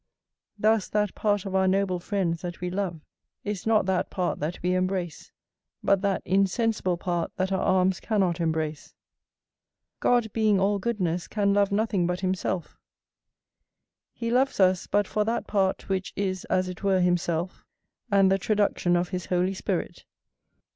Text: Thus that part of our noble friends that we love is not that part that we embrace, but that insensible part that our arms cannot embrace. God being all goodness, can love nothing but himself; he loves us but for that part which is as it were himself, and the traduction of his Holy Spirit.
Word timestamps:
Thus 0.57 0.87
that 0.87 1.13
part 1.13 1.45
of 1.45 1.53
our 1.53 1.67
noble 1.67 1.99
friends 1.99 2.41
that 2.41 2.59
we 2.59 2.71
love 2.71 3.01
is 3.43 3.67
not 3.67 3.85
that 3.85 4.09
part 4.09 4.39
that 4.39 4.57
we 4.63 4.73
embrace, 4.73 5.31
but 5.83 6.01
that 6.01 6.23
insensible 6.25 6.97
part 6.97 7.31
that 7.35 7.51
our 7.51 7.61
arms 7.61 7.99
cannot 7.99 8.39
embrace. 8.39 8.95
God 9.99 10.33
being 10.33 10.59
all 10.59 10.79
goodness, 10.79 11.27
can 11.27 11.53
love 11.53 11.71
nothing 11.71 12.07
but 12.07 12.21
himself; 12.21 12.79
he 14.11 14.31
loves 14.31 14.59
us 14.59 14.87
but 14.87 15.07
for 15.07 15.23
that 15.23 15.45
part 15.45 15.87
which 15.87 16.13
is 16.15 16.45
as 16.45 16.67
it 16.67 16.81
were 16.83 17.01
himself, 17.01 17.63
and 18.11 18.31
the 18.31 18.39
traduction 18.39 18.95
of 18.95 19.09
his 19.09 19.27
Holy 19.27 19.53
Spirit. 19.53 20.05